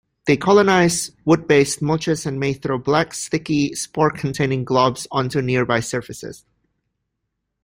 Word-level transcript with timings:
They 0.25 0.35
colonize 0.35 1.11
wood-based 1.25 1.79
mulches 1.81 2.25
and 2.25 2.39
may 2.39 2.53
throw 2.53 2.79
black, 2.79 3.13
sticky, 3.13 3.75
spore-containing 3.75 4.65
globs 4.65 5.05
onto 5.11 5.43
nearby 5.43 5.81
surfaces. 5.81 6.43